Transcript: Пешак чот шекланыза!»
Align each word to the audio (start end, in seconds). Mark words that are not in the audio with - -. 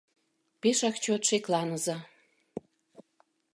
Пешак 0.61 0.95
чот 1.03 1.21
шекланыза!» 1.29 1.97